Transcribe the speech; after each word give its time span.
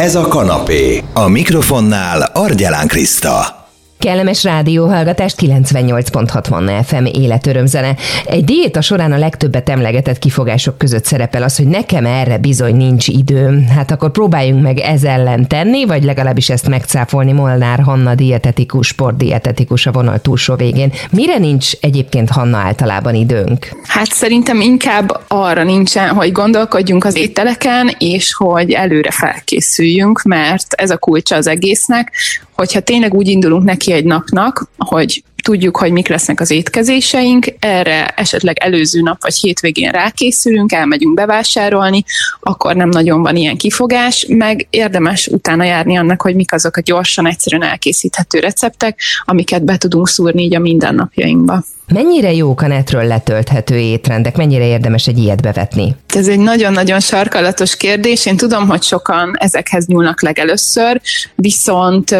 Ez 0.00 0.14
a 0.14 0.28
kanapé. 0.28 1.02
A 1.12 1.28
mikrofonnál 1.28 2.22
Argyelán 2.22 2.86
Kriszta. 2.86 3.63
Kellemes 4.04 4.44
rádióhallgatást 4.44 5.40
98.60 5.40 6.84
FM 6.86 7.04
életörömzene. 7.04 7.96
Egy 8.24 8.44
diéta 8.44 8.80
során 8.80 9.12
a 9.12 9.18
legtöbbet 9.18 9.68
emlegetett 9.68 10.18
kifogások 10.18 10.78
között 10.78 11.04
szerepel 11.04 11.42
az, 11.42 11.56
hogy 11.56 11.66
nekem 11.66 12.06
erre 12.06 12.38
bizony 12.38 12.76
nincs 12.76 13.08
időm. 13.08 13.68
Hát 13.68 13.90
akkor 13.90 14.10
próbáljunk 14.10 14.62
meg 14.62 14.78
ez 14.78 15.04
ellen 15.04 15.48
tenni, 15.48 15.84
vagy 15.84 16.04
legalábbis 16.04 16.50
ezt 16.50 16.68
megcáfolni 16.68 17.32
Molnár 17.32 17.80
Hanna 17.80 18.14
dietetikus, 18.14 18.86
sportdietetikus 18.86 19.86
a 19.86 19.92
vonal 19.92 20.20
túlsó 20.20 20.54
végén. 20.54 20.92
Mire 21.10 21.38
nincs 21.38 21.72
egyébként 21.80 22.30
Hanna 22.30 22.56
általában 22.56 23.14
időnk? 23.14 23.68
Hát 23.86 24.12
szerintem 24.12 24.60
inkább 24.60 25.20
arra 25.28 25.62
nincsen, 25.62 26.08
hogy 26.08 26.32
gondolkodjunk 26.32 27.04
az 27.04 27.16
ételeken, 27.16 27.94
és 27.98 28.34
hogy 28.34 28.70
előre 28.70 29.10
felkészüljünk, 29.10 30.22
mert 30.22 30.66
ez 30.72 30.90
a 30.90 30.96
kulcsa 30.96 31.36
az 31.36 31.46
egésznek, 31.46 32.12
hogyha 32.54 32.80
tényleg 32.80 33.14
úgy 33.14 33.28
indulunk 33.28 33.64
neki 33.64 33.92
egy 33.92 34.04
napnak, 34.04 34.68
hogy 34.76 35.22
tudjuk, 35.44 35.76
hogy 35.76 35.92
mik 35.92 36.08
lesznek 36.08 36.40
az 36.40 36.50
étkezéseink, 36.50 37.46
erre 37.58 38.06
esetleg 38.06 38.58
előző 38.58 39.00
nap 39.00 39.22
vagy 39.22 39.34
hétvégén 39.34 39.90
rákészülünk, 39.90 40.72
elmegyünk 40.72 41.14
bevásárolni, 41.14 42.04
akkor 42.40 42.76
nem 42.76 42.88
nagyon 42.88 43.22
van 43.22 43.36
ilyen 43.36 43.56
kifogás, 43.56 44.26
meg 44.28 44.66
érdemes 44.70 45.26
utána 45.26 45.64
járni 45.64 45.96
annak, 45.96 46.22
hogy 46.22 46.34
mik 46.34 46.52
azok 46.52 46.76
a 46.76 46.80
gyorsan, 46.80 47.26
egyszerűen 47.26 47.62
elkészíthető 47.62 48.38
receptek, 48.38 49.00
amiket 49.24 49.64
be 49.64 49.76
tudunk 49.76 50.08
szúrni 50.08 50.42
így 50.42 50.54
a 50.54 50.58
mindennapjainkba. 50.58 51.64
Mennyire 51.92 52.32
jók 52.32 52.62
a 52.62 52.66
netről 52.66 53.04
letölthető 53.04 53.78
étrendek? 53.78 54.36
Mennyire 54.36 54.66
érdemes 54.66 55.06
egy 55.06 55.18
ilyet 55.18 55.42
bevetni? 55.42 55.96
Ez 56.06 56.28
egy 56.28 56.38
nagyon-nagyon 56.38 57.00
sarkalatos 57.00 57.76
kérdés. 57.76 58.26
Én 58.26 58.36
tudom, 58.36 58.68
hogy 58.68 58.82
sokan 58.82 59.36
ezekhez 59.38 59.86
nyúlnak 59.86 60.22
legelőször, 60.22 61.00
viszont 61.34 62.16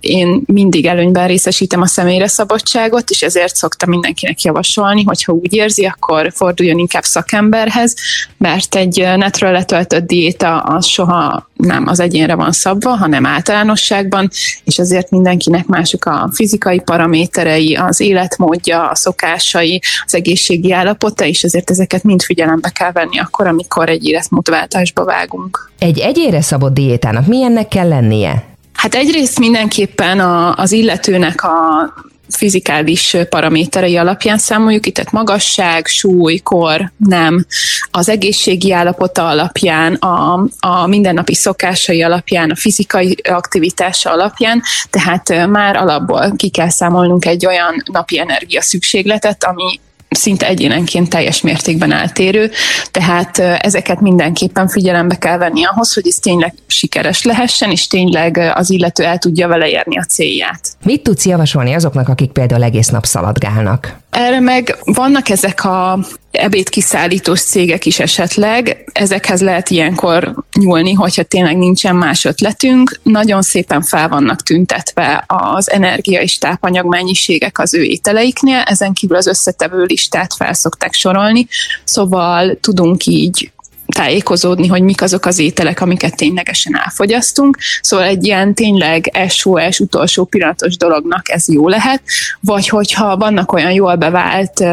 én 0.00 0.42
mindig 0.46 0.86
előnyben 0.86 1.26
részesítem 1.26 1.80
a 1.80 1.86
személyre 1.86 2.28
szabadságot, 2.28 3.10
és 3.10 3.22
ezért 3.22 3.56
szoktam 3.56 3.88
mindenkinek 3.88 4.40
javasolni, 4.40 5.02
hogy 5.02 5.24
ha 5.24 5.32
úgy 5.32 5.54
érzi, 5.54 5.84
akkor 5.84 6.32
forduljon 6.34 6.78
inkább 6.78 7.04
szakemberhez, 7.04 7.94
mert 8.38 8.74
egy 8.74 9.08
netről 9.16 9.50
letöltött 9.50 10.06
diéta 10.06 10.58
az 10.58 10.86
soha 10.86 11.48
nem 11.56 11.86
az 11.86 12.00
egyénre 12.00 12.34
van 12.34 12.52
szabva, 12.52 12.90
hanem 12.90 13.26
általánosságban, 13.26 14.30
és 14.64 14.78
azért 14.78 15.10
mindenkinek 15.10 15.66
mások 15.66 16.04
a 16.04 16.30
fizikai 16.32 16.80
paraméterei, 16.80 17.74
az 17.74 18.00
életmódja, 18.00 18.88
a 18.88 18.94
szokásai, 19.00 19.82
az 20.04 20.14
egészségi 20.14 20.72
állapota, 20.72 21.24
és 21.24 21.42
ezért 21.42 21.70
ezeket 21.70 22.02
mind 22.02 22.22
figyelembe 22.22 22.68
kell 22.68 22.92
venni 22.92 23.18
akkor, 23.18 23.46
amikor 23.46 23.88
egy 23.88 24.04
életmódváltásba 24.04 25.04
vágunk. 25.04 25.70
Egy 25.78 25.98
egyére 25.98 26.40
szabott 26.40 26.74
diétának 26.74 27.26
milyennek 27.26 27.68
kell 27.68 27.88
lennie? 27.88 28.44
Hát 28.72 28.94
egyrészt 28.94 29.38
mindenképpen 29.38 30.20
a, 30.20 30.54
az 30.54 30.72
illetőnek 30.72 31.44
a 31.44 31.92
fizikális 32.36 33.16
paraméterei 33.28 33.96
alapján 33.96 34.38
számoljuk, 34.38 34.86
itt 34.86 34.94
tehát 34.94 35.12
magasság, 35.12 35.86
súly, 35.86 36.38
kor, 36.38 36.92
nem, 36.96 37.46
az 37.90 38.08
egészségi 38.08 38.72
állapota 38.72 39.28
alapján, 39.28 39.94
a, 39.94 40.46
a 40.60 40.86
mindennapi 40.86 41.34
szokásai 41.34 42.02
alapján, 42.02 42.50
a 42.50 42.56
fizikai 42.56 43.16
aktivitása 43.22 44.10
alapján, 44.10 44.62
tehát 44.90 45.46
már 45.46 45.76
alapból 45.76 46.32
ki 46.36 46.48
kell 46.48 46.68
számolnunk 46.68 47.24
egy 47.24 47.46
olyan 47.46 47.82
napi 47.92 48.18
energia 48.18 48.62
szükségletet, 48.62 49.44
ami 49.44 49.80
szinte 50.10 50.46
egyénenként 50.46 51.08
teljes 51.08 51.40
mértékben 51.40 51.92
eltérő, 51.92 52.50
tehát 52.90 53.38
ezeket 53.38 54.00
mindenképpen 54.00 54.68
figyelembe 54.68 55.18
kell 55.18 55.38
venni 55.38 55.64
ahhoz, 55.64 55.94
hogy 55.94 56.06
ez 56.06 56.14
tényleg 56.14 56.54
sikeres 56.66 57.22
lehessen, 57.22 57.70
és 57.70 57.86
tényleg 57.86 58.52
az 58.54 58.70
illető 58.70 59.04
el 59.04 59.18
tudja 59.18 59.48
vele 59.48 59.68
érni 59.68 59.98
a 59.98 60.04
célját. 60.04 60.68
Mit 60.84 61.02
tudsz 61.02 61.26
javasolni 61.26 61.74
azoknak, 61.74 62.08
akik 62.08 62.30
például 62.30 62.62
egész 62.62 62.88
nap 62.88 63.04
szaladgálnak? 63.04 63.99
Erre 64.10 64.40
meg 64.40 64.78
vannak 64.84 65.28
ezek 65.28 65.64
a 65.64 65.98
ebédkiszállítós 66.30 67.40
cégek 67.40 67.86
is 67.86 67.98
esetleg, 67.98 68.90
ezekhez 68.92 69.40
lehet 69.40 69.70
ilyenkor 69.70 70.44
nyúlni, 70.58 70.92
hogyha 70.92 71.22
tényleg 71.22 71.56
nincsen 71.56 71.96
más 71.96 72.24
ötletünk. 72.24 73.00
Nagyon 73.02 73.42
szépen 73.42 73.82
fel 73.82 74.08
vannak 74.08 74.42
tüntetve 74.42 75.24
az 75.26 75.70
energia 75.70 76.20
és 76.20 76.38
tápanyag 76.38 76.86
mennyiségek 76.86 77.58
az 77.58 77.74
ő 77.74 77.82
ételeiknél, 77.82 78.58
ezen 78.58 78.92
kívül 78.92 79.16
az 79.16 79.26
összetevő 79.26 79.82
listát 79.82 80.34
fel 80.34 80.52
szokták 80.52 80.94
sorolni, 80.94 81.46
szóval 81.84 82.58
tudunk 82.60 83.06
így 83.06 83.52
tájékozódni, 83.90 84.66
hogy 84.66 84.82
mik 84.82 85.02
azok 85.02 85.24
az 85.24 85.38
ételek, 85.38 85.80
amiket 85.80 86.16
ténylegesen 86.16 86.76
elfogyasztunk. 86.76 87.58
Szóval 87.82 88.06
egy 88.06 88.24
ilyen 88.24 88.54
tényleg 88.54 89.26
SOS 89.28 89.80
utolsó 89.80 90.24
pillanatos 90.24 90.76
dolognak 90.76 91.30
ez 91.30 91.48
jó 91.48 91.68
lehet, 91.68 92.02
vagy 92.40 92.68
hogyha 92.68 93.16
vannak 93.16 93.52
olyan 93.52 93.72
jól 93.72 93.96
bevált 93.96 94.64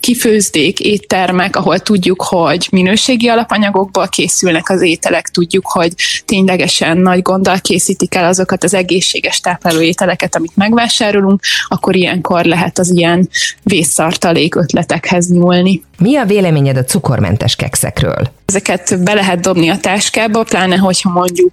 kifőzdék, 0.00 0.80
éttermek, 0.80 1.56
ahol 1.56 1.78
tudjuk, 1.78 2.22
hogy 2.22 2.68
minőségi 2.70 3.28
alapanyagokból 3.28 4.08
készülnek 4.08 4.68
az 4.68 4.82
ételek, 4.82 5.28
tudjuk, 5.28 5.66
hogy 5.66 5.92
ténylegesen 6.24 6.98
nagy 6.98 7.22
gonddal 7.22 7.60
készítik 7.60 8.14
el 8.14 8.24
azokat 8.24 8.64
az 8.64 8.74
egészséges 8.74 9.40
tápláló 9.40 9.80
ételeket, 9.80 10.36
amit 10.36 10.56
megvásárolunk, 10.56 11.40
akkor 11.68 11.96
ilyenkor 11.96 12.44
lehet 12.44 12.78
az 12.78 12.90
ilyen 12.90 13.28
vészszartalék 13.62 14.54
ötletekhez 14.54 15.28
nyúlni. 15.28 15.82
Mi 15.98 16.16
a 16.16 16.24
véleményed 16.24 16.76
a 16.76 16.84
cukormentes 16.84 17.56
kekszekről? 17.56 18.30
Ezeket 18.46 19.02
be 19.02 19.14
lehet 19.14 19.40
dobni 19.40 19.68
a 19.68 19.76
táskába, 19.76 20.42
pláne 20.42 20.76
hogyha 20.76 21.10
mondjuk 21.10 21.52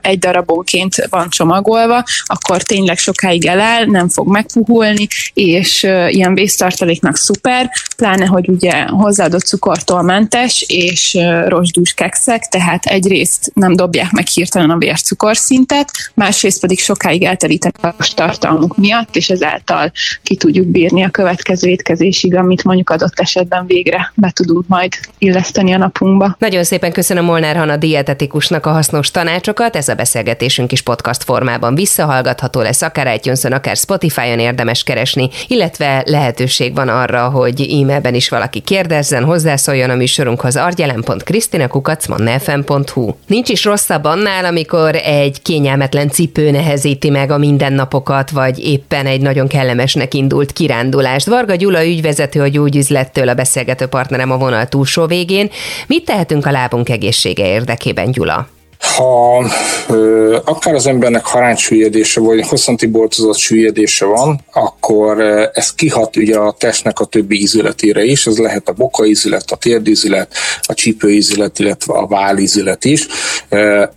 egy 0.00 0.18
darabonként 0.18 1.06
van 1.10 1.30
csomagolva, 1.30 2.04
akkor 2.24 2.62
tényleg 2.62 2.98
sokáig 2.98 3.46
eláll, 3.46 3.84
nem 3.84 4.08
fog 4.08 4.28
megpuhulni, 4.28 5.06
és 5.34 5.82
ilyen 6.08 6.34
vésztartaléknak 6.34 7.16
szuper, 7.16 7.70
pláne, 7.96 8.26
hogy 8.26 8.48
ugye 8.48 8.82
hozzáadott 8.82 9.46
cukortól 9.46 10.02
mentes, 10.02 10.64
és 10.68 11.18
rozsdús 11.46 11.92
kekszek, 11.94 12.48
tehát 12.48 12.84
egyrészt 12.84 13.50
nem 13.54 13.76
dobják 13.76 14.10
meg 14.10 14.26
hirtelen 14.26 14.70
a 14.70 14.76
vércukorszintet, 14.76 15.90
másrészt 16.14 16.60
pedig 16.60 16.80
sokáig 16.80 17.22
elterítenek 17.22 17.84
a 17.84 17.94
tartalmuk 18.14 18.76
miatt, 18.76 19.16
és 19.16 19.28
ezáltal 19.30 19.92
ki 20.22 20.36
tudjuk 20.36 20.66
bírni 20.66 21.04
a 21.04 21.10
következő 21.10 21.68
étkezésig, 21.68 22.36
amit 22.36 22.64
mondjuk 22.64 22.90
adott 22.90 23.20
esetben 23.20 23.66
végre 23.66 24.12
be 24.14 24.30
tudunk 24.30 24.66
majd 24.66 24.92
illeszteni 25.18 25.72
a 25.72 25.78
napunkba. 25.78 26.36
Nagyon 26.38 26.64
szépen 26.64 26.92
köszönöm 26.92 27.24
Molnár 27.24 27.56
Hanna 27.56 27.76
dietetikusnak 27.76 28.66
a 28.66 28.70
hasznos 28.70 29.10
tanácsokat, 29.10 29.76
ez 29.76 29.88
a 29.88 29.94
beszélgetésünk 29.94 30.72
is 30.72 30.82
podcast 30.82 31.24
formában 31.24 31.74
visszahallgatható 31.74 32.60
lesz, 32.60 32.82
akár 32.82 33.14
itunes 33.14 33.44
akár 33.44 33.76
Spotify-on 33.76 34.38
érdemes 34.38 34.82
keresni, 34.82 35.28
illetve 35.46 36.02
lehetőség 36.06 36.74
van 36.74 36.88
arra, 36.88 37.28
hogy 37.28 37.60
e-mailben 37.68 38.14
is 38.14 38.28
valaki 38.28 38.60
kérdezzen, 38.60 39.24
hozzászóljon 39.24 39.90
a 39.90 39.94
műsorunkhoz 39.94 40.56
argyelen.krisztinakukacmannefm.hu. 40.56 43.14
Nincs 43.26 43.48
is 43.48 43.64
rosszabb 43.64 44.04
annál, 44.04 44.44
amikor 44.44 44.94
egy 44.94 45.42
kényelmetlen 45.42 46.08
cipő 46.08 46.50
nehezíti 46.50 47.10
meg 47.10 47.30
a 47.30 47.38
mindennapokat, 47.38 48.30
vagy 48.30 48.58
éppen 48.58 49.06
egy 49.06 49.20
nagyon 49.20 49.48
kellemesnek 49.48 50.14
indult 50.14 50.52
kirándulást. 50.52 51.26
Varga 51.26 51.54
Gyula 51.54 51.86
ügyvezető 51.86 52.40
a 52.40 52.48
gyógyüzlettől 52.48 53.28
a 53.28 53.34
beszélgető 53.34 53.86
partnerem 53.86 54.30
a 54.30 54.36
vonal 54.36 54.66
túlsó 54.66 55.06
végén. 55.06 55.50
Mit 55.86 56.04
tehetünk 56.04 56.46
a 56.46 56.50
lábunk 56.50 56.88
egészsége 56.88 57.46
érdekében, 57.46 58.10
Gyula? 58.10 58.48
Ha 58.80 59.44
ö, 59.88 60.38
akár 60.44 60.74
az 60.74 60.86
embernek 60.86 61.24
haránysüllyedése 61.24 62.20
vagy 62.20 62.48
hosszanti 62.48 62.86
boltozott 62.86 63.36
süllyedése 63.36 64.04
van, 64.04 64.40
akkor 64.52 65.20
ez 65.52 65.74
kihat 65.74 66.16
ugye 66.16 66.38
a 66.38 66.52
testnek 66.52 67.00
a 67.00 67.04
többi 67.04 67.40
ízületére 67.40 68.04
is, 68.04 68.26
ez 68.26 68.38
lehet 68.38 68.68
a 68.68 68.72
bokaízület, 68.72 69.50
a 69.50 69.56
térdízület, 69.56 70.32
a 70.62 70.74
csípőízület, 70.74 71.58
illetve 71.58 71.94
a 71.94 72.06
válízület 72.06 72.84
is. 72.84 73.06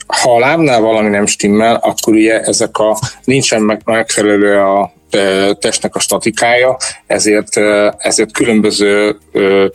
Ha 0.07 0.35
a 0.35 0.39
lábnál 0.39 0.81
valami 0.81 1.09
nem 1.09 1.25
stimmel, 1.25 1.75
akkor 1.75 2.13
ugye 2.13 2.41
ezek 2.41 2.77
a 2.77 2.99
nincsen 3.23 3.61
meg 3.61 3.81
megfelelő 3.85 4.57
a 4.57 4.93
testnek 5.59 5.95
a 5.95 5.99
statikája, 5.99 6.77
ezért, 7.07 7.57
ezért 7.97 8.31
különböző 8.31 9.17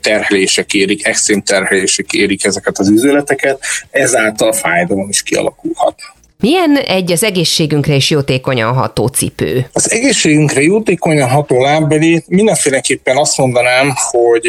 terhelések 0.00 0.74
érik, 0.74 1.06
extrém 1.06 1.42
terhelések 1.42 2.12
érik 2.12 2.44
ezeket 2.44 2.78
az 2.78 2.88
üzleteket, 2.88 3.60
ezáltal 3.90 4.52
fájdalom 4.52 5.08
is 5.08 5.22
kialakulhat. 5.22 5.94
Milyen 6.40 6.76
egy 6.76 7.12
az 7.12 7.22
egészségünkre 7.22 7.94
is 7.94 8.10
jótékonyan 8.10 8.72
ható 8.72 9.06
cipő? 9.06 9.66
Az 9.72 9.90
egészségünkre 9.90 10.62
jótékonyan 10.62 11.28
ható 11.28 11.60
lábbeli 11.60 12.24
mindenféleképpen 12.26 13.16
azt 13.16 13.36
mondanám, 13.36 13.92
hogy, 14.10 14.48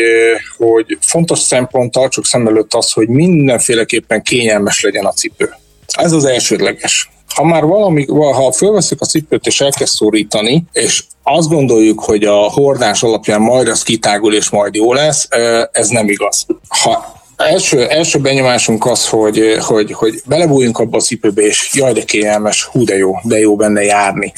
hogy 0.57 0.97
fontos 1.01 1.39
szempont 1.39 1.91
tartsuk 1.91 2.25
szem 2.25 2.47
előtt 2.47 2.73
az, 2.73 2.91
hogy 2.91 3.07
mindenféleképpen 3.07 4.21
kényelmes 4.21 4.81
legyen 4.81 5.05
a 5.05 5.11
cipő. 5.11 5.53
Ez 5.87 6.11
az 6.11 6.25
elsődleges 6.25 7.09
ha 7.37 7.43
már 7.43 7.65
valami, 7.65 8.05
ha 8.05 8.51
fölveszük 8.51 9.01
a 9.01 9.05
cipőt 9.05 9.45
és 9.45 9.61
elkezd 9.61 9.93
szorítani, 9.93 10.63
és 10.71 11.03
azt 11.23 11.49
gondoljuk, 11.49 12.03
hogy 12.03 12.23
a 12.23 12.35
hordás 12.35 13.03
alapján 13.03 13.41
majd 13.41 13.67
az 13.67 13.83
kitágul 13.83 14.33
és 14.33 14.49
majd 14.49 14.75
jó 14.75 14.93
lesz, 14.93 15.27
ez 15.71 15.87
nem 15.87 16.09
igaz. 16.09 16.45
Ha 16.67 17.15
Első, 17.37 17.87
első 17.87 18.19
benyomásunk 18.19 18.85
az, 18.85 19.07
hogy, 19.07 19.57
hogy, 19.59 19.91
hogy 19.91 20.21
belebújjunk 20.25 20.79
abba 20.79 20.97
a 20.97 21.01
cipőbe, 21.01 21.41
és 21.41 21.69
jaj, 21.73 21.93
de 21.93 22.03
kényelmes, 22.03 22.63
hú, 22.63 22.83
de 22.83 22.97
jó, 22.97 23.15
de 23.23 23.39
jó 23.39 23.55
benne 23.55 23.83
járni. 23.83 24.33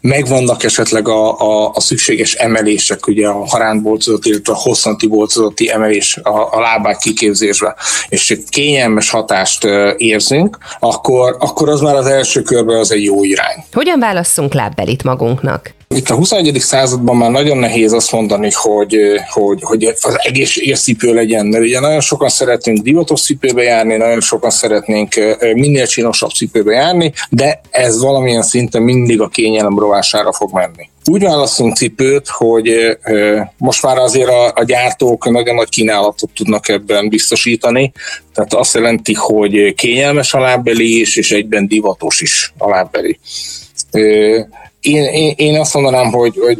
Megvannak 0.00 0.64
esetleg 0.64 1.08
a, 1.08 1.38
a, 1.38 1.70
a 1.74 1.80
szükséges 1.80 2.34
emelések, 2.34 3.06
ugye 3.06 3.26
a 3.28 3.46
harántbolcozati, 3.46 4.28
illetve 4.28 4.52
a 4.52 4.56
hosszanti 4.56 5.06
bolcozati 5.06 5.70
emelés 5.70 6.16
a, 6.22 6.56
a 6.56 6.60
lábák 6.60 6.96
kiképzésbe, 6.96 7.74
és 8.08 8.38
kényelmes 8.48 9.10
hatást 9.10 9.64
érzünk, 9.96 10.58
akkor, 10.78 11.36
akkor 11.38 11.68
az 11.68 11.80
már 11.80 11.94
az 11.94 12.06
első 12.06 12.42
körben 12.42 12.78
az 12.78 12.92
egy 12.92 13.04
jó 13.04 13.24
irány. 13.24 13.64
Hogyan 13.72 13.98
válasszunk 13.98 14.54
lábbelit 14.54 15.02
magunknak? 15.02 15.74
Itt 15.94 16.08
a 16.08 16.14
21. 16.14 16.60
században 16.60 17.16
már 17.16 17.30
nagyon 17.30 17.58
nehéz 17.58 17.92
azt 17.92 18.12
mondani, 18.12 18.50
hogy, 18.52 18.96
hogy, 19.30 19.62
hogy 19.62 19.84
az 19.84 20.16
egészséges 20.22 20.80
cipő 20.80 21.14
legyen, 21.14 21.46
mert 21.46 21.64
ugye 21.64 21.80
nagyon 21.80 22.00
sokan 22.00 22.28
szeretnénk 22.28 22.78
divatos 22.78 23.22
cipőbe 23.22 23.62
járni, 23.62 23.96
nagyon 23.96 24.20
sokan 24.20 24.50
szeretnénk 24.50 25.14
minél 25.40 25.86
csinosabb 25.86 26.30
cipőbe 26.30 26.72
járni, 26.72 27.12
de 27.30 27.60
ez 27.70 28.00
valamilyen 28.00 28.42
szinten 28.42 28.82
mindig 28.82 29.20
a 29.20 29.28
kényelem 29.28 29.78
rovására 29.78 30.32
fog 30.32 30.52
menni. 30.52 30.90
Úgy 31.04 31.22
választunk 31.22 31.76
cipőt, 31.76 32.28
hogy 32.28 32.98
most 33.56 33.82
már 33.82 33.98
azért 33.98 34.28
a, 34.28 34.52
a 34.54 34.64
gyártók 34.64 35.30
nagyon 35.30 35.54
nagy 35.54 35.68
kínálatot 35.68 36.30
tudnak 36.34 36.68
ebben 36.68 37.08
biztosítani, 37.08 37.92
tehát 38.34 38.54
azt 38.54 38.74
jelenti, 38.74 39.14
hogy 39.14 39.74
kényelmes 39.74 40.34
a 40.34 40.40
lábbeli 40.40 41.00
is, 41.00 41.16
és 41.16 41.30
egyben 41.32 41.68
divatos 41.68 42.20
is 42.20 42.52
a 42.58 42.68
lábbeli 42.68 43.18
én, 44.84 45.04
én, 45.04 45.34
én 45.36 45.60
azt 45.60 45.74
mondanám, 45.74 46.12
hogy, 46.12 46.34
hogy 46.36 46.58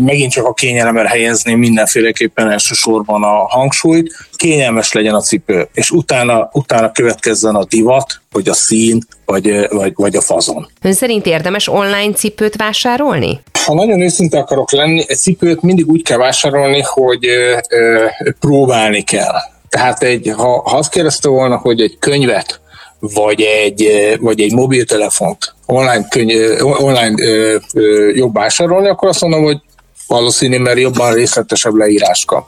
megint 0.00 0.32
csak 0.32 0.46
a 0.46 0.52
kényelemre 0.52 1.08
helyezni 1.08 1.54
mindenféleképpen 1.54 2.50
elsősorban 2.50 3.22
a 3.22 3.46
hangsúlyt, 3.48 4.12
kényelmes 4.36 4.92
legyen 4.92 5.14
a 5.14 5.20
cipő, 5.20 5.68
és 5.72 5.90
utána, 5.90 6.50
utána 6.52 6.92
következzen 6.92 7.54
a 7.54 7.64
divat, 7.64 8.20
vagy 8.32 8.48
a 8.48 8.52
szín, 8.52 8.98
vagy, 9.24 9.66
vagy, 9.68 9.92
vagy 9.94 10.16
a 10.16 10.20
fazon. 10.20 10.68
Ön 10.82 10.92
szerint 10.92 11.26
érdemes 11.26 11.68
online 11.68 12.12
cipőt 12.12 12.56
vásárolni? 12.56 13.40
Ha 13.66 13.74
nagyon 13.74 14.00
őszinte 14.00 14.38
akarok 14.38 14.72
lenni, 14.72 15.04
egy 15.06 15.16
cipőt 15.16 15.62
mindig 15.62 15.88
úgy 15.88 16.02
kell 16.02 16.18
vásárolni, 16.18 16.80
hogy 16.82 17.26
ö, 17.26 17.56
ö, 17.68 18.06
próbálni 18.40 19.02
kell. 19.02 19.34
Tehát 19.68 20.02
egy, 20.02 20.32
ha, 20.36 20.62
ha 20.64 20.76
azt 20.76 20.90
kérdezte 20.90 21.28
volna, 21.28 21.56
hogy 21.56 21.80
egy 21.80 21.96
könyvet, 21.98 22.59
vagy 23.00 23.40
egy, 23.40 23.90
vagy 24.20 24.40
egy 24.40 24.52
mobiltelefont 24.52 25.54
online, 25.66 26.08
könyv, 26.08 26.64
online 26.64 27.14
ö, 27.22 27.56
ö, 27.74 28.10
jobb 28.14 28.34
vásárolni, 28.34 28.88
akkor 28.88 29.08
azt 29.08 29.20
mondom, 29.20 29.42
hogy 29.42 29.60
valószínű, 30.06 30.58
mert 30.58 30.78
jobban 30.78 31.14
részletesebb 31.14 31.74
leírás 31.74 32.24
kap. 32.24 32.46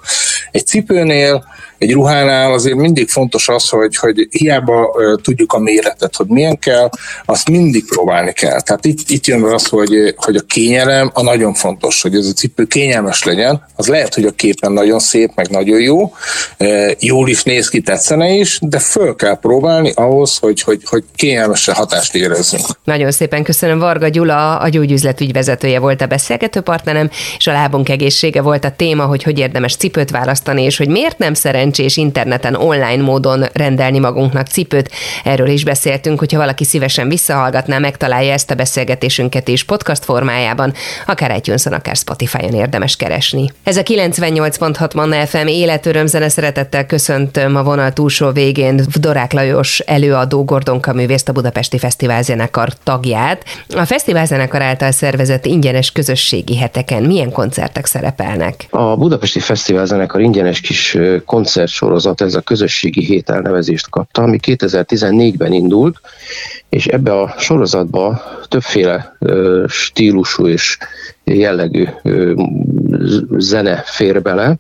Egy 0.51 0.67
cipőnél 0.67 1.45
egy 1.83 1.93
ruhánál 1.93 2.53
azért 2.53 2.77
mindig 2.77 3.09
fontos 3.09 3.49
az, 3.49 3.69
hogy, 3.69 3.97
hogy 3.97 4.29
hiába 4.31 4.91
tudjuk 5.23 5.53
a 5.53 5.59
méretet, 5.59 6.17
hogy 6.17 6.27
milyen 6.27 6.59
kell, 6.59 6.89
azt 7.25 7.51
mindig 7.51 7.85
próbálni 7.85 8.33
kell. 8.33 8.61
Tehát 8.61 8.85
itt, 8.85 8.99
itt 9.11 9.27
jön 9.27 9.43
az, 9.43 9.67
hogy, 9.67 10.15
hogy 10.17 10.37
a 10.37 10.41
kényelem 10.41 11.11
a 11.15 11.23
nagyon 11.23 11.55
fontos, 11.55 12.03
hogy 12.03 12.15
ez 12.15 12.27
a 12.27 12.33
cipő 12.33 12.65
kényelmes 12.65 13.23
legyen. 13.23 13.67
Az 13.77 13.87
lehet, 13.87 14.15
hogy 14.15 14.25
a 14.25 14.31
képen 14.31 14.73
nagyon 14.73 14.99
szép, 14.99 15.31
meg 15.35 15.49
nagyon 15.51 15.81
jó, 15.81 16.13
jól 16.99 17.29
is 17.29 17.43
néz 17.43 17.69
ki, 17.69 17.81
tetszene 17.81 18.29
is, 18.29 18.59
de 18.63 18.79
föl 18.79 19.15
kell 19.15 19.39
próbálni 19.39 19.93
ahhoz, 19.95 20.39
hogy, 20.39 20.63
hogy, 20.63 20.83
hogy 20.85 21.05
kényelmesen 21.15 21.75
hatást 21.75 22.15
érezzünk. 22.15 22.65
Nagyon 22.85 23.11
szépen 23.11 23.43
köszönöm. 23.43 23.79
Varga 23.79 24.09
Gyula, 24.09 24.59
a 24.59 24.69
gyógyüzletügyvezetője 24.69 25.79
volt 25.79 26.01
a 26.01 26.07
beszélgető 26.07 26.61
partnerem, 26.61 27.11
és 27.39 27.47
a 27.47 27.53
lábunk 27.53 27.89
egészsége 27.89 28.41
volt 28.41 28.65
a 28.65 28.73
téma, 28.77 29.05
hogy 29.05 29.23
hogy 29.23 29.39
érdemes 29.39 29.77
cipőt 29.77 30.11
választani, 30.11 30.63
és 30.63 30.77
hogy 30.77 30.89
miért 30.89 31.19
nem 31.19 31.35
szerencsés 31.35 31.71
szerencsés 31.73 31.97
interneten 31.97 32.55
online 32.55 33.03
módon 33.03 33.45
rendelni 33.53 33.99
magunknak 33.99 34.47
cipőt. 34.47 34.91
Erről 35.25 35.49
is 35.49 35.65
beszéltünk, 35.65 36.19
hogyha 36.19 36.39
valaki 36.39 36.65
szívesen 36.65 37.09
visszahallgatná, 37.09 37.79
megtalálja 37.79 38.33
ezt 38.33 38.51
a 38.51 38.55
beszélgetésünket 38.55 39.49
is 39.49 39.65
podcast 39.65 40.05
formájában, 40.05 40.73
akár 41.07 41.37
itunes 41.37 41.67
akár 41.67 41.97
Spotify-on 41.97 42.55
érdemes 42.55 42.97
keresni. 42.97 43.51
Ez 43.65 43.77
a 43.77 43.83
98.6 43.83 44.95
Manna 44.95 45.27
FM 45.27 45.47
életörömzene 45.47 46.29
szeretettel 46.29 46.87
köszöntöm 46.87 47.57
a 47.57 47.63
vonal 47.63 47.93
túlsó 47.93 48.31
végén 48.31 48.81
Dorák 49.01 49.33
Lajos 49.33 49.79
előadó 49.79 50.45
Gordonka 50.45 50.93
művészt 50.93 51.29
a 51.29 51.33
Budapesti 51.33 51.79
Fesztiválzenekar 51.79 52.69
tagját. 52.83 53.45
A 53.77 53.85
Fesztiválzenekar 53.85 54.63
által 54.63 54.91
szervezett 54.91 55.47
ingyenes 55.47 55.91
közösségi 55.91 56.57
heteken 56.57 57.03
milyen 57.03 57.33
koncertek 57.33 57.87
szerepelnek? 57.87 58.67
A 58.71 58.97
Budapesti 58.97 59.41
Fesztiválzenekar 59.41 60.21
ingyenes 60.21 60.61
kis 60.61 60.97
koncert 61.27 61.62
koncertsorozat, 61.63 62.21
ez 62.21 62.35
a 62.35 62.41
közösségi 62.41 63.05
hét 63.05 63.31
elnevezést 63.31 63.91
kapta, 63.91 64.23
ami 64.23 64.39
2014-ben 64.43 65.53
indult, 65.53 66.01
és 66.69 66.87
ebbe 66.87 67.21
a 67.21 67.35
sorozatba 67.39 68.23
többféle 68.49 69.17
stílusú 69.67 70.47
és 70.47 70.79
jellegű 71.25 71.85
zene 73.37 73.83
fér 73.87 74.23
bele, 74.23 74.57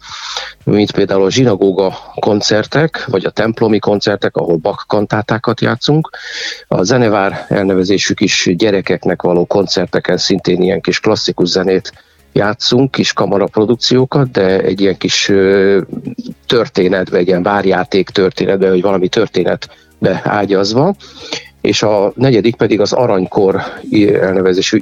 mint 0.65 0.93
például 0.93 1.25
a 1.25 1.31
zsinagóga 1.31 1.95
koncertek, 2.15 3.05
vagy 3.07 3.25
a 3.25 3.31
templomi 3.31 3.79
koncertek, 3.79 4.37
ahol 4.37 4.57
Bach 4.57 4.87
kantátákat 4.87 5.61
játszunk. 5.61 6.11
A 6.69 6.83
zenevár 6.83 7.47
elnevezésük 7.49 8.21
is 8.21 8.51
gyerekeknek 8.57 9.23
való 9.23 9.45
koncerteken 9.47 10.17
szintén 10.17 10.63
ilyen 10.63 10.81
kis 10.81 11.01
klasszikus 11.01 11.49
zenét 11.49 11.93
játszunk, 12.33 12.91
kis 12.91 13.13
kamaraprodukciókat, 13.13 14.31
de 14.31 14.61
egy 14.61 14.81
ilyen 14.81 14.97
kis 14.97 15.33
történetbe, 16.47 17.19
egy 17.19 17.27
ilyen 17.27 17.43
várjáték 17.43 18.09
történetbe, 18.09 18.69
vagy 18.69 18.83
valami 18.83 19.09
történetbe 19.09 20.23
ágyazva, 20.25 20.95
és 21.61 21.83
a 21.83 22.13
negyedik 22.15 22.57
pedig 22.57 22.81
az 22.81 22.93
Aranykor 22.93 23.63
elnevezésű 24.21 24.81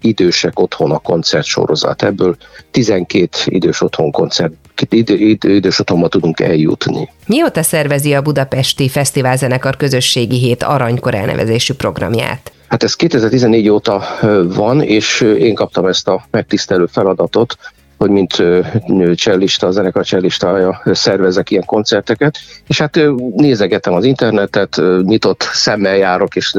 idősek 0.00 0.60
otthona 0.60 0.98
koncertsorozat. 0.98 2.02
Ebből 2.02 2.36
12 2.70 3.28
idős 3.44 3.82
otthon 3.82 4.10
koncert, 4.10 4.52
idő, 4.88 5.14
idő, 5.14 5.54
idős 5.54 5.78
otthonba 5.78 6.08
tudunk 6.08 6.40
eljutni. 6.40 7.08
Mióta 7.26 7.62
szervezi 7.62 8.14
a 8.14 8.22
Budapesti 8.22 8.88
Fesztiválzenekar 8.88 9.76
közösségi 9.76 10.38
hét 10.38 10.62
Aranykor 10.62 11.14
elnevezésű 11.14 11.74
programját? 11.74 12.52
Hát 12.72 12.82
ez 12.82 12.94
2014 12.94 13.68
óta 13.68 14.02
van, 14.44 14.82
és 14.82 15.20
én 15.20 15.54
kaptam 15.54 15.86
ezt 15.86 16.08
a 16.08 16.24
megtisztelő 16.30 16.86
feladatot, 16.86 17.56
hogy 17.98 18.10
mint 18.10 18.42
csellista, 19.14 19.66
a 19.66 19.70
zenekar 19.70 20.04
csellistája 20.04 20.82
szervezek 20.84 21.50
ilyen 21.50 21.64
koncerteket, 21.64 22.38
és 22.66 22.78
hát 22.78 23.00
nézegetem 23.36 23.92
az 23.92 24.04
internetet, 24.04 24.82
nyitott 25.02 25.42
szemmel 25.52 25.96
járok, 25.96 26.36
és 26.36 26.56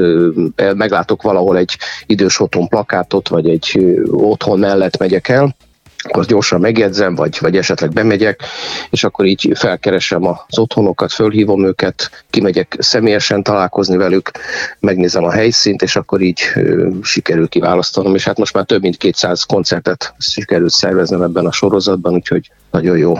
meglátok 0.55 1.21
valahol 1.21 1.57
egy 1.57 1.77
idős 2.05 2.39
otthon 2.39 2.67
plakátot, 2.67 3.27
vagy 3.27 3.49
egy 3.49 3.79
otthon 4.11 4.59
mellett 4.59 4.97
megyek 4.97 5.27
el, 5.27 5.55
akkor 6.03 6.25
gyorsan 6.25 6.59
megjegyzem, 6.59 7.15
vagy, 7.15 7.37
vagy 7.39 7.57
esetleg 7.57 7.91
bemegyek, 7.91 8.41
és 8.89 9.03
akkor 9.03 9.25
így 9.25 9.51
felkeresem 9.55 10.27
az 10.27 10.59
otthonokat, 10.59 11.11
fölhívom 11.11 11.65
őket, 11.65 12.25
kimegyek 12.29 12.75
személyesen 12.79 13.43
találkozni 13.43 13.97
velük, 13.97 14.31
megnézem 14.79 15.23
a 15.23 15.31
helyszínt, 15.31 15.81
és 15.81 15.95
akkor 15.95 16.21
így 16.21 16.41
ö, 16.55 16.89
sikerül 17.01 17.47
kiválasztanom, 17.47 18.15
és 18.15 18.23
hát 18.23 18.37
most 18.37 18.53
már 18.53 18.65
több 18.65 18.81
mint 18.81 18.97
200 18.97 19.43
koncertet 19.43 20.13
sikerült 20.17 20.71
szerveznem 20.71 21.21
ebben 21.21 21.45
a 21.45 21.51
sorozatban, 21.51 22.13
úgyhogy 22.13 22.51
nagyon 22.71 22.97
jó 22.97 23.13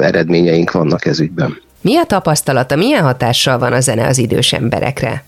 eredményeink 0.00 0.70
vannak 0.70 1.06
ez 1.06 1.20
ügyben. 1.20 1.62
Mi 1.80 1.96
a 1.96 2.04
tapasztalata, 2.04 2.76
milyen 2.76 3.02
hatással 3.02 3.58
van 3.58 3.72
a 3.72 3.80
zene 3.80 4.06
az 4.06 4.18
idős 4.18 4.52
emberekre? 4.52 5.24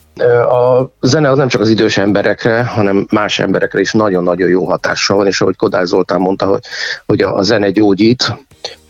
A 0.49 0.91
zene 1.01 1.31
az 1.31 1.37
nem 1.37 1.49
csak 1.49 1.61
az 1.61 1.69
idős 1.69 1.99
emberekre, 1.99 2.65
hanem 2.65 3.07
más 3.11 3.39
emberekre 3.39 3.81
is 3.81 3.93
nagyon-nagyon 3.93 4.49
jó 4.49 4.65
hatással 4.65 5.17
van, 5.17 5.27
és 5.27 5.41
ahogy 5.41 5.57
Kodály 5.57 5.85
Zoltán 5.85 6.21
mondta, 6.21 6.47
hogy, 6.47 6.63
hogy 7.07 7.21
a 7.21 7.43
zene 7.43 7.71
gyógyít, 7.71 8.37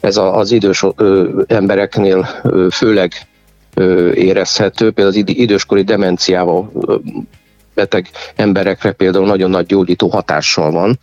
ez 0.00 0.16
az 0.16 0.50
idős 0.50 0.84
embereknél 1.46 2.28
főleg 2.70 3.12
érezhető, 4.14 4.90
például 4.90 5.16
az 5.16 5.22
időskori 5.26 5.82
demenciával 5.82 6.72
beteg 7.74 8.08
emberekre 8.36 8.92
például 8.92 9.26
nagyon 9.26 9.50
nagy 9.50 9.66
gyógyító 9.66 10.08
hatással 10.08 10.70
van, 10.70 10.98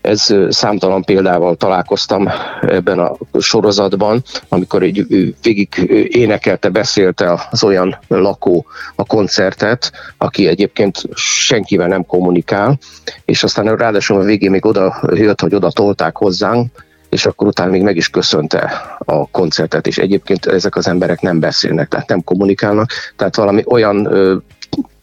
ez 0.00 0.34
számtalan 0.48 1.02
példával 1.02 1.56
találkoztam 1.56 2.28
ebben 2.60 2.98
a 2.98 3.16
sorozatban, 3.40 4.22
amikor 4.48 4.82
egy 4.82 5.06
végig 5.42 5.68
énekelte, 6.08 6.68
beszélte 6.68 7.48
az 7.50 7.64
olyan 7.64 7.98
lakó 8.08 8.66
a 8.94 9.04
koncertet, 9.04 9.92
aki 10.18 10.46
egyébként 10.46 11.02
senkivel 11.14 11.88
nem 11.88 12.06
kommunikál, 12.06 12.78
és 13.24 13.42
aztán 13.42 13.76
ráadásul 13.76 14.20
a 14.20 14.24
végén 14.24 14.50
még 14.50 14.66
oda 14.66 15.02
jött, 15.14 15.40
hogy 15.40 15.54
oda 15.54 15.70
tolták 15.70 16.16
hozzánk, 16.16 16.88
és 17.08 17.26
akkor 17.26 17.46
utána 17.46 17.70
még 17.70 17.82
meg 17.82 17.96
is 17.96 18.08
köszönte 18.08 18.72
a 18.98 19.30
koncertet, 19.30 19.86
és 19.86 19.98
egyébként 19.98 20.46
ezek 20.46 20.76
az 20.76 20.88
emberek 20.88 21.20
nem 21.20 21.40
beszélnek, 21.40 21.88
tehát 21.88 22.08
nem 22.08 22.24
kommunikálnak, 22.24 22.90
tehát 23.16 23.36
valami 23.36 23.62
olyan 23.66 24.08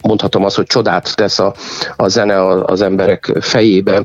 mondhatom 0.02 0.44
azt, 0.44 0.56
hogy 0.56 0.66
csodát 0.66 1.16
tesz 1.16 1.38
a, 1.38 1.54
a 1.96 2.08
zene 2.08 2.62
az 2.64 2.80
emberek 2.80 3.32
fejébe, 3.40 4.02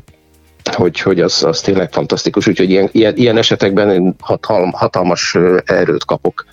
hogy, 0.74 1.00
hogy 1.00 1.20
az, 1.20 1.44
az 1.44 1.60
tényleg 1.60 1.92
fantasztikus, 1.92 2.46
úgyhogy 2.46 2.70
ilyen, 2.70 2.88
ilyen, 2.92 3.16
ilyen 3.16 3.36
esetekben 3.36 3.90
én 3.90 4.14
hatal, 4.20 4.70
hatalmas 4.76 5.36
erőt 5.64 6.04
kapok 6.04 6.44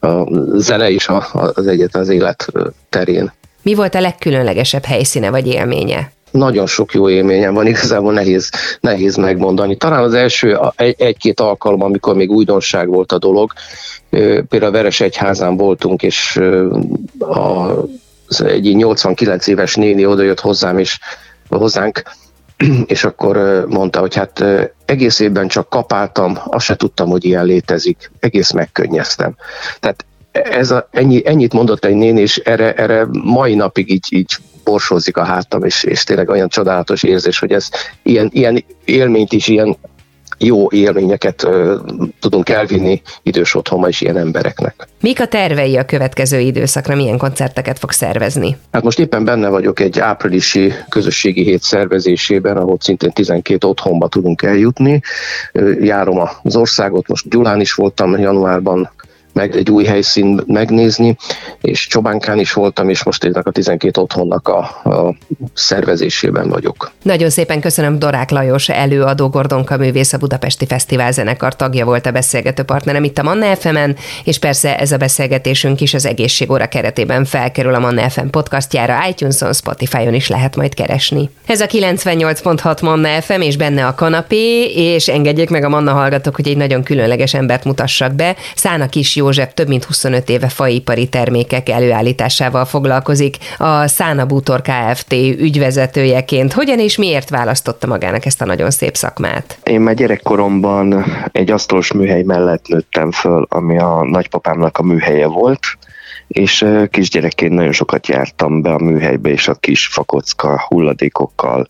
a 0.00 0.24
zene 0.58 0.90
is 0.90 1.08
a, 1.08 1.26
az 1.32 1.66
egyetlen 1.66 2.02
az 2.02 2.08
élet 2.08 2.52
terén. 2.88 3.32
Mi 3.62 3.74
volt 3.74 3.94
a 3.94 4.00
legkülönlegesebb 4.00 4.84
helyszíne 4.84 5.30
vagy 5.30 5.46
élménye? 5.46 6.12
nagyon 6.30 6.66
sok 6.66 6.92
jó 6.92 7.08
élményem 7.08 7.54
van, 7.54 7.66
igazából 7.66 8.12
nehéz, 8.12 8.50
nehéz 8.80 9.16
megmondani. 9.16 9.76
Talán 9.76 10.02
az 10.02 10.14
első 10.14 10.58
egy-két 10.76 11.40
alkalom, 11.40 11.82
amikor 11.82 12.14
még 12.14 12.30
újdonság 12.30 12.88
volt 12.88 13.12
a 13.12 13.18
dolog, 13.18 13.52
például 14.48 14.64
a 14.64 14.70
Veres 14.70 15.00
Egyházán 15.00 15.56
voltunk, 15.56 16.02
és 16.02 16.40
a, 17.18 17.70
egy 18.44 18.76
89 18.76 19.46
éves 19.46 19.74
néni 19.74 20.06
odajött 20.06 20.40
hozzám, 20.40 20.78
és 20.78 20.98
hozzánk, 21.48 22.02
és 22.86 23.04
akkor 23.04 23.64
mondta, 23.68 24.00
hogy 24.00 24.14
hát 24.14 24.44
egész 24.84 25.18
évben 25.18 25.48
csak 25.48 25.68
kapáltam, 25.68 26.38
azt 26.44 26.64
se 26.64 26.76
tudtam, 26.76 27.08
hogy 27.08 27.24
ilyen 27.24 27.44
létezik, 27.44 28.10
egész 28.20 28.50
megkönnyeztem. 28.50 29.36
Tehát 29.80 30.04
ez 30.32 30.70
a, 30.70 30.88
ennyi, 30.90 31.22
ennyit 31.26 31.52
mondott 31.52 31.84
egy 31.84 31.94
néni, 31.94 32.20
és 32.20 32.36
erre, 32.36 32.74
erre 32.74 33.06
mai 33.10 33.54
napig 33.54 33.90
így, 33.90 34.06
így 34.10 34.36
borsózik 34.64 35.16
a 35.16 35.24
hátam, 35.24 35.64
és, 35.64 35.82
és 35.82 36.04
tényleg 36.04 36.28
olyan 36.28 36.48
csodálatos 36.48 37.02
érzés, 37.02 37.38
hogy 37.38 37.52
ez 37.52 37.68
ilyen, 38.02 38.28
ilyen 38.32 38.64
élményt 38.84 39.32
is, 39.32 39.48
ilyen 39.48 39.76
jó 40.44 40.70
élményeket 40.70 41.46
tudunk 42.20 42.48
elvinni 42.48 43.02
idős 43.22 43.54
otthonba 43.54 43.88
is 43.88 44.00
ilyen 44.00 44.16
embereknek. 44.16 44.88
Mik 45.00 45.20
a 45.20 45.26
tervei 45.26 45.76
a 45.76 45.84
következő 45.84 46.38
időszakra, 46.40 46.94
milyen 46.94 47.18
koncerteket 47.18 47.78
fog 47.78 47.90
szervezni? 47.90 48.56
Hát 48.72 48.82
most 48.82 48.98
éppen 48.98 49.24
benne 49.24 49.48
vagyok 49.48 49.80
egy 49.80 49.98
áprilisi 49.98 50.72
közösségi 50.88 51.42
hét 51.42 51.62
szervezésében, 51.62 52.56
ahol 52.56 52.76
szintén 52.80 53.10
12 53.12 53.66
otthonba 53.66 54.08
tudunk 54.08 54.42
eljutni. 54.42 55.02
Járom 55.80 56.28
az 56.42 56.56
országot, 56.56 57.08
most 57.08 57.28
Gyulán 57.28 57.60
is 57.60 57.72
voltam 57.74 58.18
januárban, 58.18 58.90
meg 59.32 59.56
egy 59.56 59.70
új 59.70 59.84
helyszín 59.84 60.40
megnézni, 60.46 61.16
és 61.60 61.86
Csobánkán 61.86 62.38
is 62.38 62.52
voltam, 62.52 62.88
és 62.88 63.04
most 63.04 63.24
ennek 63.24 63.46
a 63.46 63.50
12 63.50 64.00
otthonnak 64.00 64.48
a, 64.48 64.58
a 64.90 65.14
szervezésében 65.54 66.48
vagyok. 66.48 66.90
Nagyon 67.02 67.30
szépen 67.30 67.60
köszönöm 67.60 67.98
Dorák 67.98 68.30
Lajos 68.30 68.68
előadó 68.68 69.28
Gordonka 69.28 69.76
művész 69.76 70.12
a 70.12 70.18
Budapesti 70.18 70.66
Fesztivál 70.66 71.12
zenekar 71.12 71.56
tagja 71.56 71.84
volt 71.84 72.06
a 72.06 72.10
beszélgető 72.10 72.62
partnerem 72.62 73.04
itt 73.04 73.18
a 73.18 73.22
Manna 73.22 73.56
fm 73.56 73.78
és 74.24 74.38
persze 74.38 74.78
ez 74.78 74.92
a 74.92 74.96
beszélgetésünk 74.96 75.80
is 75.80 75.94
az 75.94 76.06
egészségóra 76.06 76.66
keretében 76.66 77.24
felkerül 77.24 77.74
a 77.74 77.78
Manna 77.78 78.10
FM 78.10 78.26
podcastjára, 78.26 79.08
iTunes-on, 79.08 79.52
Spotify-on 79.52 80.14
is 80.14 80.28
lehet 80.28 80.56
majd 80.56 80.74
keresni. 80.74 81.30
Ez 81.46 81.60
a 81.60 81.66
98.6 81.66 82.82
Manna 82.82 83.20
FM, 83.20 83.40
és 83.40 83.56
benne 83.56 83.86
a 83.86 83.94
kanapé, 83.94 84.72
és 84.72 85.08
engedjék 85.08 85.50
meg 85.50 85.64
a 85.64 85.68
Manna 85.68 85.92
hallgatók, 85.92 86.36
hogy 86.36 86.48
egy 86.48 86.56
nagyon 86.56 86.82
különleges 86.82 87.34
embert 87.34 87.64
mutassak 87.64 88.14
be. 88.14 88.36
Szána 88.54 88.88
Kis 88.88 89.16
József 89.20 89.54
több 89.54 89.68
mint 89.68 89.84
25 89.84 90.28
éve 90.28 90.48
faipari 90.48 91.08
termékek 91.08 91.68
előállításával 91.68 92.64
foglalkozik, 92.64 93.36
a 93.58 93.86
Szána 93.86 94.26
Bútor 94.26 94.62
Kft. 94.62 95.12
ügyvezetőjeként. 95.12 96.52
Hogyan 96.52 96.78
és 96.78 96.96
miért 96.96 97.30
választotta 97.30 97.86
magának 97.86 98.26
ezt 98.26 98.40
a 98.40 98.44
nagyon 98.44 98.70
szép 98.70 98.94
szakmát? 98.94 99.58
Én 99.62 99.80
már 99.80 99.94
gyerekkoromban 99.94 101.04
egy 101.32 101.50
asztalos 101.50 101.92
műhely 101.92 102.22
mellett 102.22 102.68
nőttem 102.68 103.10
föl, 103.10 103.46
ami 103.48 103.78
a 103.78 104.04
nagypapámnak 104.04 104.78
a 104.78 104.82
műhelye 104.82 105.26
volt, 105.26 105.60
és 106.30 106.66
kisgyerekként 106.90 107.52
nagyon 107.52 107.72
sokat 107.72 108.06
jártam 108.06 108.62
be 108.62 108.70
a 108.72 108.78
műhelybe, 108.78 109.28
és 109.30 109.48
a 109.48 109.54
kis 109.54 109.86
fakocka 109.86 110.64
hulladékokkal 110.68 111.66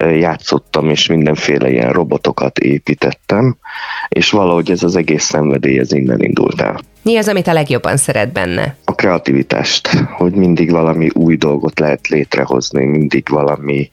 játszottam, 0.00 0.90
és 0.90 1.06
mindenféle 1.06 1.70
ilyen 1.70 1.92
robotokat 1.92 2.58
építettem, 2.58 3.56
és 4.08 4.30
valahogy 4.30 4.70
ez 4.70 4.82
az 4.82 4.96
egész 4.96 5.24
szenvedély 5.24 5.78
ez 5.78 5.92
innen 5.92 6.20
indult 6.20 6.60
el. 6.60 6.80
Mi 7.02 7.16
az, 7.16 7.28
amit 7.28 7.46
a 7.46 7.52
legjobban 7.52 7.96
szeret 7.96 8.32
benne? 8.32 8.76
A 8.84 8.94
kreativitást, 8.94 9.88
hogy 10.16 10.32
mindig 10.32 10.70
valami 10.70 11.08
új 11.12 11.36
dolgot 11.36 11.78
lehet 11.78 12.08
létrehozni, 12.08 12.84
mindig 12.84 13.28
valami, 13.28 13.90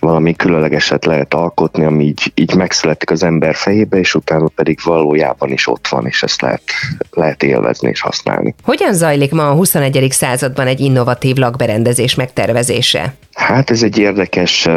valami 0.00 0.34
különlegeset 0.34 1.04
lehet 1.04 1.34
alkotni, 1.34 1.84
ami 1.84 2.04
így, 2.04 2.32
így 2.34 2.54
megszületik 2.54 3.10
az 3.10 3.22
ember 3.22 3.54
fejébe, 3.54 3.98
és 3.98 4.14
utána 4.14 4.48
pedig 4.48 4.78
valójában 4.84 5.52
is 5.52 5.66
ott 5.66 5.88
van, 5.88 6.06
és 6.06 6.22
ezt 6.22 6.40
lehet, 6.40 6.62
lehet 7.10 7.42
élvezni 7.42 7.88
és 7.88 8.00
használni. 8.00 8.54
Hogyan 8.62 8.94
zajlik 8.94 9.32
ma 9.32 9.50
a 9.50 9.54
21. 9.54 10.06
században 10.10 10.66
egy 10.66 10.80
innovatív 10.80 11.36
lakberendezés 11.36 12.14
megtervezése? 12.14 13.14
Hát 13.32 13.70
ez 13.70 13.82
egy 13.82 13.98
érdekes 13.98 14.68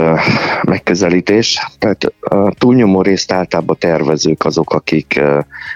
megközelítés. 0.61 1.67
Tehát 1.79 2.13
a 2.19 2.51
túlnyomó 2.51 3.01
részt 3.01 3.31
általában 3.31 3.75
tervezők 3.79 4.45
azok, 4.45 4.73
akik 4.73 5.21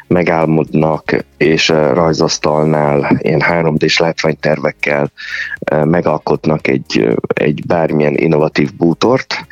megálmodnak 0.08 1.26
és 1.38 1.68
rajzasztalnál 1.70 3.18
ilyen 3.20 3.42
3D-s 3.50 3.98
látványtervekkel 3.98 5.12
megalkotnak 5.84 6.68
egy, 6.68 7.18
egy 7.28 7.66
bármilyen 7.66 8.16
innovatív 8.18 8.74
bútort, 8.74 9.43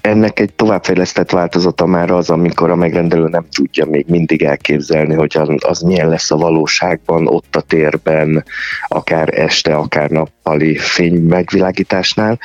ennek 0.00 0.40
egy 0.40 0.52
továbbfejlesztett 0.52 1.30
változata 1.30 1.86
már 1.86 2.10
az, 2.10 2.30
amikor 2.30 2.70
a 2.70 2.76
megrendelő 2.76 3.28
nem 3.28 3.46
tudja 3.54 3.84
még 3.84 4.04
mindig 4.08 4.42
elképzelni, 4.42 5.14
hogy 5.14 5.36
az, 5.36 5.48
az 5.58 5.80
milyen 5.80 6.08
lesz 6.08 6.30
a 6.30 6.36
valóságban, 6.36 7.26
ott 7.26 7.56
a 7.56 7.60
térben, 7.60 8.44
akár 8.86 9.38
este, 9.38 9.74
akár 9.74 10.10
nappali 10.10 10.76
fény 10.76 11.22
megvilágításnál, 11.22 12.38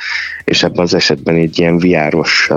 és 0.44 0.62
ebben 0.62 0.84
az 0.84 0.94
esetben 0.94 1.34
egy 1.34 1.58
ilyen 1.58 1.78
viáros 1.78 2.50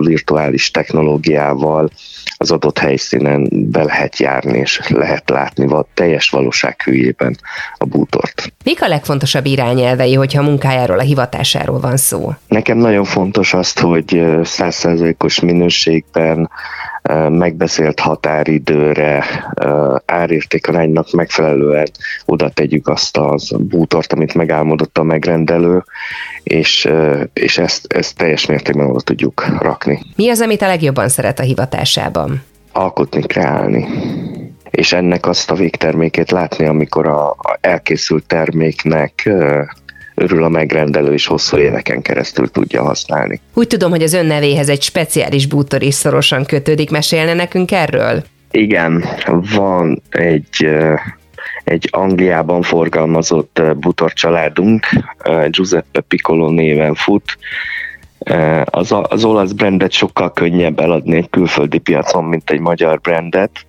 virtuális 0.00 0.70
technológiával 0.70 1.90
az 2.36 2.50
adott 2.50 2.78
helyszínen 2.78 3.48
be 3.50 3.82
lehet 3.82 4.18
járni, 4.18 4.58
és 4.58 4.80
lehet 4.88 5.30
látni 5.30 5.72
a 5.72 5.86
teljes 5.94 6.28
valóság 6.28 6.82
hűjében 6.82 7.36
a 7.76 7.84
bútort. 7.84 8.52
Mik 8.64 8.82
a 8.82 8.88
legfontosabb 8.88 9.46
irányelvei, 9.46 10.14
hogyha 10.14 10.40
a 10.40 10.44
munkájáról, 10.44 10.98
a 10.98 11.02
hivatásáról 11.02 11.80
van 11.80 11.96
szó? 11.96 12.32
Nekem 12.48 12.78
nagyon 12.78 13.04
fontos 13.04 13.54
azt, 13.54 13.78
hogy 13.78 14.22
százszerzékos 14.42 15.40
minőségben 15.40 16.50
megbeszélt 17.28 18.00
határidőre, 18.00 19.24
árértékaránynak 20.06 21.12
megfelelően 21.12 21.88
oda 22.24 22.48
tegyük 22.48 22.88
azt 22.88 23.16
az 23.16 23.50
bútort, 23.58 24.12
amit 24.12 24.34
megálmodott 24.34 24.98
a 24.98 25.02
megrendelő, 25.02 25.84
és, 26.42 26.88
és 27.32 27.58
ezt, 27.58 27.92
ezt 27.92 28.16
teljes 28.16 28.46
mértékben 28.46 28.86
oda 28.86 29.00
tudjuk 29.00 29.46
rakni. 29.60 30.00
Mi 30.16 30.28
az, 30.28 30.40
amit 30.40 30.62
a 30.62 30.66
legjobban 30.66 31.08
szeret 31.08 31.38
a 31.38 31.42
hivatásában? 31.42 32.42
Alkotni, 32.72 33.22
kreálni 33.22 33.86
és 34.74 34.92
ennek 34.92 35.26
azt 35.26 35.50
a 35.50 35.54
végtermékét 35.54 36.30
látni, 36.30 36.66
amikor 36.66 37.06
a, 37.06 37.30
a 37.30 37.58
elkészült 37.60 38.26
terméknek 38.26 39.30
örül 40.14 40.44
a 40.44 40.48
megrendelő, 40.48 41.12
és 41.12 41.26
hosszú 41.26 41.56
éveken 41.56 42.02
keresztül 42.02 42.50
tudja 42.50 42.82
használni. 42.82 43.40
Úgy 43.54 43.66
tudom, 43.66 43.90
hogy 43.90 44.02
az 44.02 44.12
ön 44.12 44.26
nevéhez 44.26 44.68
egy 44.68 44.82
speciális 44.82 45.46
bútor 45.46 45.82
is 45.82 45.94
szorosan 45.94 46.44
kötődik. 46.44 46.90
Mesélne 46.90 47.34
nekünk 47.34 47.72
erről? 47.72 48.24
Igen, 48.50 49.04
van 49.54 50.02
egy 50.10 50.68
egy 51.64 51.88
Angliában 51.90 52.62
forgalmazott 52.62 53.62
butor 53.76 54.12
családunk, 54.12 54.86
Giuseppe 55.48 56.00
Piccolo 56.00 56.50
néven 56.50 56.94
fut. 56.94 57.38
Az, 58.64 58.94
az 59.08 59.24
olasz 59.24 59.52
brandet 59.52 59.92
sokkal 59.92 60.32
könnyebb 60.32 60.78
eladni 60.78 61.16
egy 61.16 61.30
külföldi 61.30 61.78
piacon, 61.78 62.24
mint 62.24 62.50
egy 62.50 62.60
magyar 62.60 63.00
brandet 63.00 63.66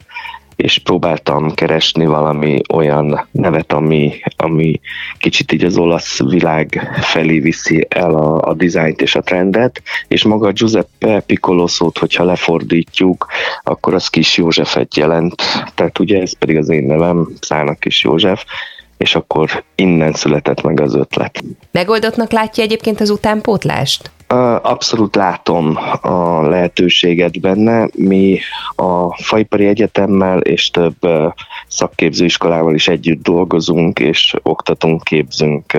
és 0.56 0.78
próbáltam 0.78 1.54
keresni 1.54 2.06
valami 2.06 2.62
olyan 2.74 3.28
nevet, 3.32 3.74
ami, 3.74 4.14
ami 4.36 4.80
kicsit 5.18 5.52
így 5.52 5.64
az 5.64 5.78
olasz 5.78 6.20
világ 6.24 6.90
felé 7.02 7.40
viszi 7.40 7.86
el 7.90 8.16
a, 8.16 8.42
a 8.42 8.54
dizájnt 8.54 9.02
és 9.02 9.16
a 9.16 9.22
trendet, 9.22 9.82
és 10.08 10.24
maga 10.24 10.52
Giuseppe 10.52 11.20
Piccolo 11.20 11.68
szót, 11.68 11.98
hogyha 11.98 12.24
lefordítjuk, 12.24 13.28
akkor 13.64 13.94
az 13.94 14.08
Kis 14.08 14.38
Józsefet 14.38 14.96
jelent, 14.96 15.36
tehát 15.76 16.00
ugye 16.00 16.22
ez 16.22 16.38
pedig 16.38 16.58
az 16.58 16.70
én 16.70 16.84
nevem, 16.84 17.28
Szának 17.40 17.80
Kis 17.80 18.04
József, 18.04 18.44
és 18.98 19.16
akkor 19.16 19.64
innen 19.76 20.14
született 20.14 20.62
meg 20.62 20.80
az 20.80 20.96
ötlet. 20.96 21.44
Megoldottnak 21.72 22.32
látja 22.32 22.64
egyébként 22.64 23.02
az 23.02 23.10
utánpótlást? 23.10 24.12
Abszolút 24.62 25.16
látom 25.16 25.78
a 26.02 26.48
lehetőséget 26.48 27.40
benne. 27.40 27.88
Mi 27.94 28.40
a 28.76 29.22
Fajpari 29.24 29.68
Egyetemmel 29.68 30.40
és 30.40 30.70
több 30.70 30.96
szakképzőiskolával 31.68 32.74
is 32.74 32.88
együtt 32.88 33.24
dolgozunk, 33.24 34.00
és 34.00 34.34
oktatunk, 34.44 35.04
képzünk 35.04 35.78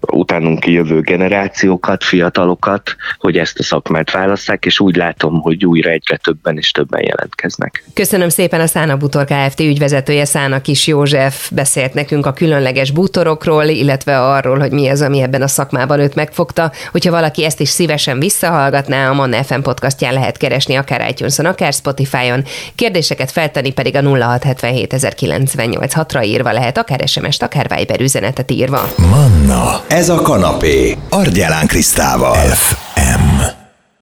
utánunk 0.00 0.66
jövő 0.66 1.00
generációkat, 1.00 2.04
fiatalokat, 2.04 2.96
hogy 3.18 3.36
ezt 3.36 3.58
a 3.58 3.62
szakmát 3.62 4.10
válasszák, 4.10 4.64
és 4.64 4.80
úgy 4.80 4.96
látom, 4.96 5.40
hogy 5.40 5.64
újra 5.64 5.90
egyre 5.90 6.16
többen 6.16 6.56
és 6.56 6.70
többen 6.70 7.02
jelentkeznek. 7.04 7.84
Köszönöm 7.94 8.28
szépen 8.28 8.60
a 8.60 8.66
Szána 8.66 8.96
Butor 8.96 9.24
Kft. 9.24 9.60
ügyvezetője 9.60 10.24
Szána 10.24 10.60
Kis 10.60 10.86
József 10.86 11.50
beszélt 11.50 11.94
nekünk 11.94 12.26
a 12.26 12.32
különleges 12.32 12.90
bútorokról, 12.90 13.64
illetve 13.64 14.20
arról, 14.20 14.58
hogy 14.58 14.72
mi 14.72 14.88
az, 14.88 15.00
ami 15.02 15.20
ebben 15.20 15.42
a 15.42 15.48
szakmában 15.48 16.00
őt 16.00 16.14
megfogta. 16.14 16.72
Hogyha 16.92 17.10
valaki 17.10 17.44
ezt 17.44 17.60
is 17.60 17.68
szívesen 17.68 18.18
visszahallgatná, 18.18 19.10
a 19.10 19.14
Manna 19.14 19.42
FM 19.42 19.60
podcastján 19.60 20.12
lehet 20.12 20.36
keresni 20.36 20.74
akár 20.74 21.10
itunes 21.10 21.38
akár 21.38 21.72
Spotify-on. 21.72 22.44
Kérdéseket 22.74 23.30
feltenni 23.30 23.72
pedig 23.72 23.96
a 23.96 24.18
06 24.18 24.49
077 24.54 25.14
998 25.14 25.92
6-ra 25.96 26.24
írva 26.24 26.52
lehet, 26.52 26.78
akár 26.78 27.00
SMS-t, 27.06 27.42
akár 27.42 27.66
Viber 27.76 28.00
üzenetet 28.00 28.50
írva. 28.50 28.88
Manna, 28.96 29.82
ez 29.88 30.08
a 30.08 30.20
kanapé, 30.20 30.96
Argyelán 31.08 31.66
Krisztával. 31.66 32.34
F. 32.34 32.74